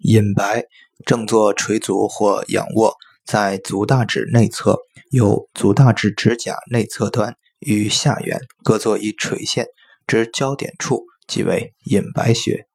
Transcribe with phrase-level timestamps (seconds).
[0.00, 0.64] 隐白，
[1.04, 4.78] 正坐垂足或仰卧，在足大指内侧，
[5.10, 9.66] 由足大指指甲内侧端与下缘各作一垂线，
[10.06, 12.69] 之交点处即为隐白穴。